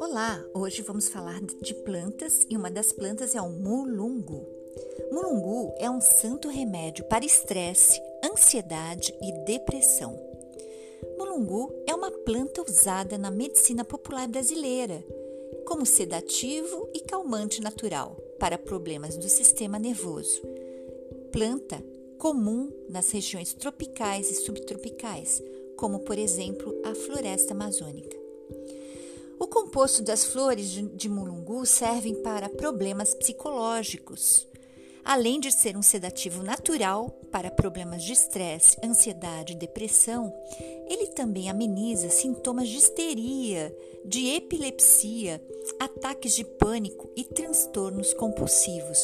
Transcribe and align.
Olá, 0.00 0.44
hoje 0.52 0.82
vamos 0.82 1.08
falar 1.08 1.40
de 1.40 1.74
plantas 1.74 2.44
e 2.50 2.56
uma 2.56 2.70
das 2.70 2.90
plantas 2.92 3.34
é 3.34 3.40
o 3.40 3.48
mulungu. 3.48 4.48
Mulungu 5.12 5.72
é 5.78 5.88
um 5.88 6.00
santo 6.00 6.48
remédio 6.48 7.04
para 7.04 7.24
estresse, 7.24 8.00
ansiedade 8.24 9.14
e 9.22 9.32
depressão. 9.44 10.18
Mulungu 11.16 11.72
é 11.86 11.94
uma 11.94 12.10
planta 12.10 12.62
usada 12.62 13.16
na 13.16 13.30
medicina 13.30 13.84
popular 13.84 14.26
brasileira 14.26 15.04
como 15.64 15.86
sedativo 15.86 16.88
e 16.94 17.00
calmante 17.00 17.60
natural 17.60 18.16
para 18.38 18.58
problemas 18.58 19.16
do 19.16 19.28
sistema 19.28 19.78
nervoso. 19.78 20.42
Planta 21.30 21.80
comum 22.18 22.70
nas 22.88 23.10
regiões 23.10 23.54
tropicais 23.54 24.30
e 24.30 24.34
subtropicais, 24.34 25.42
como 25.76 26.00
por 26.00 26.18
exemplo 26.18 26.74
a 26.84 26.94
floresta 26.94 27.54
amazônica. 27.54 28.16
O 29.38 29.46
composto 29.46 30.02
das 30.02 30.24
flores 30.24 30.68
de 30.68 31.08
mulungu 31.08 31.64
servem 31.64 32.14
para 32.16 32.48
problemas 32.48 33.14
psicológicos, 33.14 34.48
Além 35.08 35.40
de 35.40 35.50
ser 35.50 35.74
um 35.74 35.80
sedativo 35.80 36.42
natural 36.42 37.08
para 37.32 37.50
problemas 37.50 38.04
de 38.04 38.12
estresse, 38.12 38.76
ansiedade 38.84 39.54
e 39.54 39.56
depressão, 39.56 40.30
ele 40.86 41.06
também 41.06 41.48
ameniza 41.48 42.10
sintomas 42.10 42.68
de 42.68 42.76
histeria, 42.76 43.74
de 44.04 44.26
epilepsia, 44.34 45.42
ataques 45.78 46.34
de 46.34 46.44
pânico 46.44 47.10
e 47.16 47.24
transtornos 47.24 48.12
compulsivos, 48.14 48.98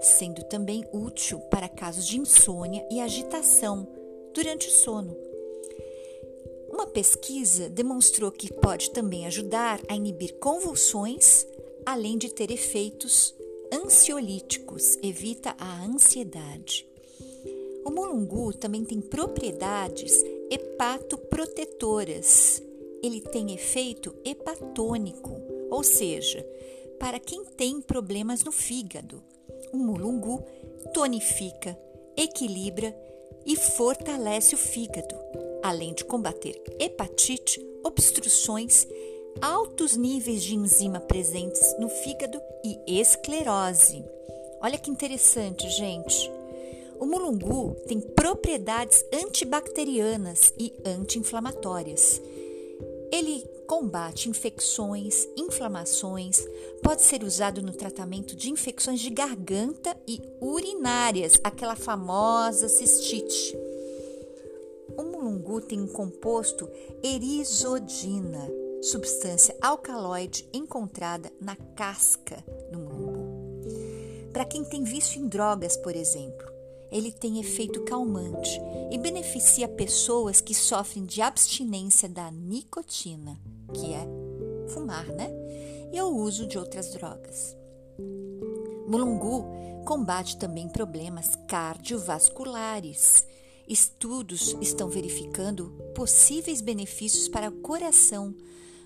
sendo 0.00 0.44
também 0.44 0.84
útil 0.92 1.40
para 1.50 1.68
casos 1.68 2.06
de 2.06 2.18
insônia 2.18 2.86
e 2.90 3.00
agitação 3.00 3.86
durante 4.34 4.68
o 4.68 4.70
sono. 4.70 5.16
Uma 6.70 6.86
pesquisa 6.86 7.68
demonstrou 7.68 8.30
que 8.30 8.52
pode 8.52 8.90
também 8.90 9.26
ajudar 9.26 9.80
a 9.88 9.94
inibir 9.94 10.34
convulsões, 10.38 11.46
além 11.84 12.16
de 12.16 12.32
ter 12.32 12.50
efeitos 12.50 13.34
ansiolíticos, 13.72 14.98
evita 15.02 15.54
a 15.58 15.84
ansiedade. 15.84 16.86
O 17.84 17.90
mulungu 17.90 18.52
também 18.52 18.84
tem 18.84 19.00
propriedades 19.00 20.12
hepatoprotetoras. 20.50 22.62
Ele 23.02 23.20
tem 23.20 23.54
efeito 23.54 24.14
hepatônico, 24.24 25.40
ou 25.70 25.82
seja, 25.82 26.44
para 26.98 27.18
quem 27.18 27.44
tem 27.44 27.80
problemas 27.80 28.44
no 28.44 28.52
fígado. 28.52 29.22
O 29.72 29.76
mulungu 29.76 30.44
tonifica, 30.92 31.78
equilibra 32.16 32.94
e 33.46 33.56
fortalece 33.56 34.54
o 34.54 34.58
fígado, 34.58 35.14
além 35.62 35.94
de 35.94 36.04
combater 36.04 36.60
hepatite, 36.78 37.64
obstruções 37.82 38.86
altos 39.40 39.96
níveis 39.96 40.42
de 40.42 40.54
enzima 40.54 41.00
presentes 41.00 41.76
no 41.78 41.88
fígado 41.88 42.40
e 42.64 43.00
esclerose. 43.00 44.04
Olha 44.60 44.78
que 44.78 44.90
interessante, 44.90 45.68
gente. 45.70 46.30
O 46.98 47.06
mulungu 47.06 47.74
tem 47.86 47.98
propriedades 48.00 49.04
antibacterianas 49.12 50.52
e 50.58 50.74
anti-inflamatórias. 50.84 52.20
Ele 53.10 53.42
combate 53.70 54.28
infecções, 54.28 55.28
inflamações, 55.36 56.44
pode 56.82 57.02
ser 57.02 57.22
usado 57.22 57.62
no 57.62 57.72
tratamento 57.72 58.34
de 58.34 58.50
infecções 58.50 58.98
de 58.98 59.10
garganta 59.10 59.96
e 60.08 60.20
urinárias, 60.40 61.38
aquela 61.44 61.76
famosa 61.76 62.68
cistite. 62.68 63.56
O 64.98 65.04
mulungu 65.04 65.60
tem 65.60 65.80
um 65.80 65.86
composto 65.86 66.68
erisodina, 67.00 68.44
substância 68.82 69.56
alcaloide 69.62 70.48
encontrada 70.52 71.32
na 71.40 71.54
casca 71.54 72.44
do 72.72 72.78
mulungu. 72.80 73.62
Para 74.32 74.46
quem 74.46 74.64
tem 74.64 74.82
vício 74.82 75.22
em 75.22 75.28
drogas, 75.28 75.76
por 75.76 75.94
exemplo, 75.94 76.44
ele 76.90 77.12
tem 77.12 77.38
efeito 77.38 77.84
calmante 77.84 78.60
e 78.90 78.98
beneficia 78.98 79.68
pessoas 79.68 80.40
que 80.40 80.56
sofrem 80.56 81.04
de 81.04 81.22
abstinência 81.22 82.08
da 82.08 82.32
nicotina, 82.32 83.38
que 83.72 83.92
é 83.92 84.06
fumar, 84.68 85.06
né? 85.06 85.30
E 85.92 86.00
o 86.00 86.08
uso 86.08 86.46
de 86.46 86.58
outras 86.58 86.92
drogas. 86.92 87.56
Mulungu 88.86 89.44
combate 89.84 90.36
também 90.36 90.68
problemas 90.68 91.36
cardiovasculares. 91.48 93.26
Estudos 93.68 94.56
estão 94.60 94.88
verificando 94.88 95.70
possíveis 95.94 96.60
benefícios 96.60 97.28
para 97.28 97.48
o 97.48 97.60
coração 97.60 98.34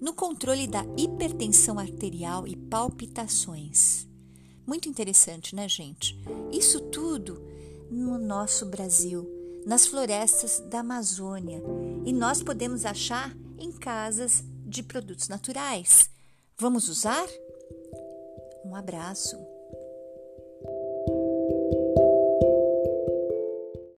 no 0.00 0.14
controle 0.14 0.66
da 0.66 0.84
hipertensão 0.96 1.78
arterial 1.78 2.46
e 2.46 2.56
palpitações. 2.56 4.08
Muito 4.66 4.88
interessante, 4.88 5.54
né, 5.54 5.68
gente? 5.68 6.18
Isso 6.50 6.80
tudo 6.80 7.42
no 7.90 8.18
nosso 8.18 8.64
Brasil, 8.66 9.28
nas 9.66 9.86
florestas 9.86 10.60
da 10.70 10.80
Amazônia, 10.80 11.62
e 12.04 12.12
nós 12.12 12.42
podemos 12.42 12.86
achar 12.86 13.36
em 13.58 13.70
casas 13.72 14.42
de 14.70 14.82
produtos 14.82 15.28
naturais. 15.28 16.08
Vamos 16.56 16.88
usar? 16.88 17.26
Um 18.64 18.76
abraço. 18.76 19.36